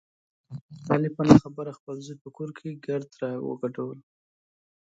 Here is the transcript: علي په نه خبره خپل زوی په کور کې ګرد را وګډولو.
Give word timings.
علي 0.91 1.09
په 1.15 1.21
نه 1.29 1.35
خبره 1.43 1.71
خپل 1.79 1.95
زوی 2.05 2.17
په 2.23 2.29
کور 2.35 2.49
کې 2.57 2.79
ګرد 2.85 3.09
را 3.21 3.31
وګډولو. 3.49 4.03